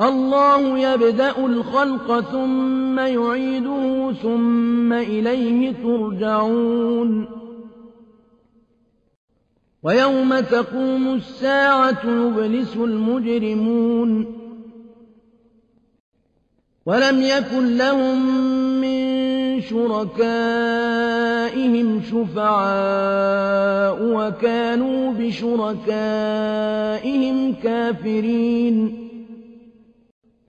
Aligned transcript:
الله 0.00 0.78
يبدأ 0.78 1.46
الخلق 1.46 2.20
ثم 2.20 2.98
يعيده 2.98 4.12
ثم 4.22 4.92
إليه 4.92 5.72
ترجعون. 5.72 7.28
ويوم 9.82 10.40
تقوم 10.40 11.14
الساعة 11.14 12.06
يبلس 12.06 12.76
المجرمون. 12.76 14.36
ولم 16.86 17.22
يكن 17.22 17.76
لهم 17.76 18.40
من 18.80 19.60
شركائهم 19.60 20.26
شفعاء 22.02 23.98
وكانوا 24.02 25.12
بشركائهم 25.12 25.92
كافرين. 27.52 29.05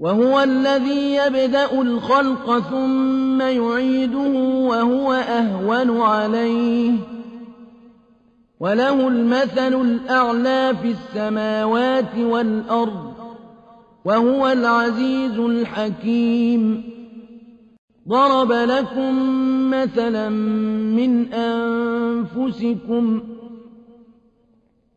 وهو 0.00 0.40
الذي 0.40 1.14
يبدأ 1.14 1.82
الخلق 1.82 2.58
ثم 2.58 3.40
يعيده 3.40 4.32
وهو 4.68 5.12
أهون 5.12 6.00
عليه. 6.00 6.92
وله 8.60 9.08
المثل 9.08 9.80
الأعلى 9.80 10.74
في 10.82 10.90
السماوات 10.90 12.18
والأرض 12.18 13.12
وهو 14.04 14.48
العزيز 14.48 15.38
الحكيم. 15.38 16.84
ضرب 18.08 18.52
لكم 18.52 19.14
مثلا 19.70 20.28
من 20.98 21.32
أنفسكم 21.32 23.20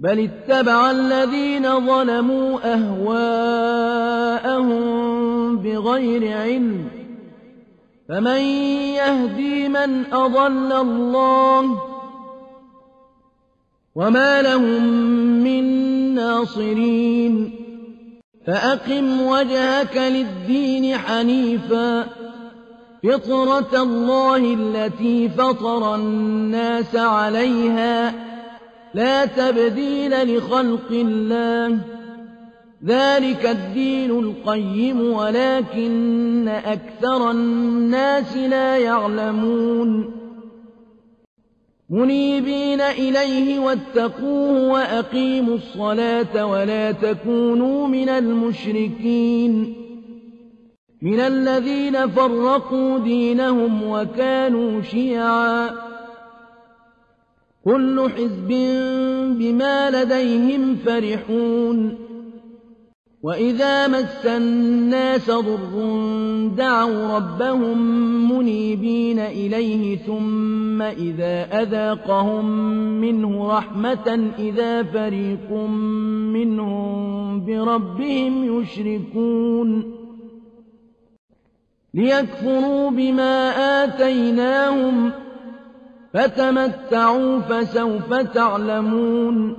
بل 0.00 0.18
اتبع 0.18 0.90
الذين 0.90 1.86
ظلموا 1.86 2.74
أهواءهم 2.74 4.28
بغير 5.56 6.38
علم 6.38 6.88
فمن 8.08 8.40
يهدي 8.94 9.68
من 9.68 10.12
أضل 10.12 10.72
الله 10.72 11.82
وما 13.94 14.42
لهم 14.42 14.82
من 15.44 15.64
ناصرين 16.14 17.54
فأقم 18.46 19.20
وجهك 19.20 19.96
للدين 19.96 20.96
حنيفا 20.96 22.06
فطرة 23.04 23.82
الله 23.82 24.54
التي 24.54 25.28
فطر 25.28 25.94
الناس 25.94 26.96
عليها 26.96 28.14
لا 28.94 29.24
تبديل 29.24 30.36
لخلق 30.36 30.90
الله. 30.90 31.78
ذلك 32.84 33.46
الدين 33.46 34.10
القيم 34.10 35.12
ولكن 35.12 36.48
أكثر 36.48 37.30
الناس 37.30 38.36
لا 38.36 38.78
يعلمون. 38.78 40.10
منيبين 41.90 42.80
إليه 42.80 43.58
واتقوه 43.58 44.72
وأقيموا 44.72 45.54
الصلاة 45.54 46.46
ولا 46.46 46.92
تكونوا 46.92 47.86
من 47.86 48.08
المشركين. 48.08 49.74
من 51.02 51.20
الذين 51.20 52.08
فرقوا 52.08 52.98
دينهم 52.98 53.82
وكانوا 53.82 54.82
شيعاً. 54.82 55.87
كل 57.68 58.10
حزب 58.16 58.48
بما 59.38 59.90
لديهم 59.90 60.76
فرحون. 60.76 61.94
وإذا 63.22 63.88
مس 63.88 64.26
الناس 64.26 65.30
ضر 65.30 65.74
دعوا 66.56 67.16
ربهم 67.16 67.78
منيبين 68.32 69.18
إليه 69.18 69.96
ثم 69.96 70.82
إذا 70.82 71.62
أذاقهم 71.62 72.46
منه 73.00 73.58
رحمة 73.58 74.32
إذا 74.38 74.82
فريق 74.82 75.52
منهم 76.32 77.44
بربهم 77.44 78.60
يشركون. 78.60 79.94
ليكفروا 81.94 82.90
بما 82.90 83.50
آتيناهم 83.84 85.12
فتمتعوا 86.14 87.38
فسوف 87.38 88.14
تعلمون 88.14 89.56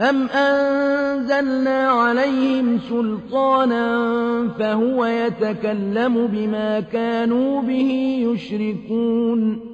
أم 0.00 0.28
أنزلنا 0.28 1.88
عليهم 1.88 2.78
سلطانا 2.78 3.84
فهو 4.58 5.04
يتكلم 5.04 6.26
بما 6.26 6.80
كانوا 6.80 7.62
به 7.62 8.18
يشركون 8.28 9.73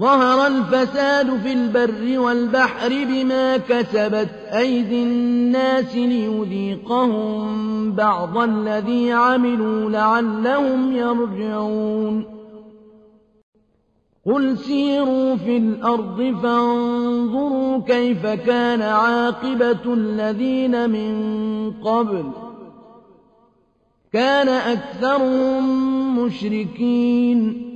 ظهر 0.00 0.46
الفساد 0.46 1.36
في 1.42 1.52
البر 1.52 2.18
والبحر 2.18 2.88
بما 2.88 3.56
كسبت 3.56 4.30
أيدي 4.52 5.02
الناس 5.02 5.96
ليذيقهم 5.96 7.92
بعض 7.92 8.38
الذي 8.38 9.12
عملوا 9.12 9.90
لعلهم 9.90 10.92
يرجعون. 10.92 12.24
قل 14.26 14.58
سيروا 14.58 15.36
في 15.36 15.56
الأرض 15.56 16.36
فانظروا 16.42 17.78
كيف 17.78 18.26
كان 18.26 18.82
عاقبة 18.82 19.94
الذين 19.94 20.90
من 20.90 21.72
قبل. 21.72 22.24
كان 24.12 24.48
أكثرهم 24.48 26.18
مشركين. 26.18 27.75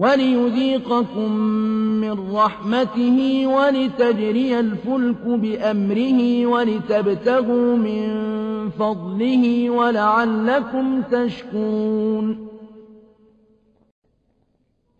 وليذيقكم 0.00 1.32
من 2.00 2.32
رحمته 2.34 3.46
ولتجري 3.46 4.60
الفلك 4.60 5.26
بأمره 5.26 6.46
ولتبتغوا 6.46 7.76
من 7.76 8.08
فضله 8.70 9.70
ولعلكم 9.70 11.02
تشكرون. 11.02 12.50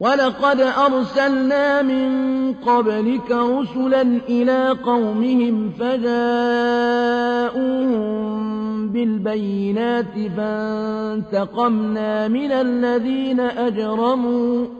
ولقد 0.00 0.61
أرسلنا 0.61 1.83
من 1.83 2.11
قبلك 2.54 3.30
رسلا 3.30 4.02
إلى 4.28 4.76
قومهم 4.85 5.71
فجاءوهم 5.80 7.21
بالبينات 8.88 10.14
فانتقمنا 10.37 12.28
من 12.28 12.52
الذين 12.52 13.40
أجرموا 13.40 14.80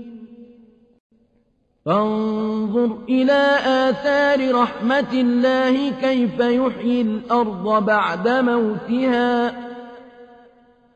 فانظر 1.85 2.97
إلى 3.09 3.57
آثار 3.65 4.55
رحمة 4.55 5.13
الله 5.13 5.89
كيف 5.89 6.39
يحيي 6.39 7.01
الأرض 7.01 7.85
بعد 7.85 8.27
موتها. 8.27 9.49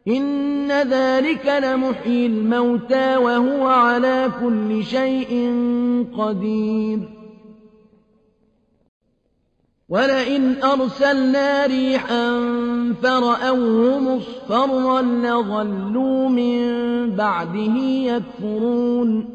إن 0.07 0.71
ذلك 0.71 1.45
لمحيي 1.63 2.25
الموتى 2.25 3.17
وهو 3.17 3.67
على 3.67 4.31
كل 4.41 4.83
شيء 4.83 5.53
قدير. 6.17 6.99
ولئن 9.89 10.63
أرسلنا 10.63 11.65
ريحا 11.65 12.39
فرأوه 13.03 13.99
مصفرا 13.99 15.01
لظلوا 15.01 16.29
من 16.29 16.65
بعده 17.15 17.77
يكفرون. 17.81 19.34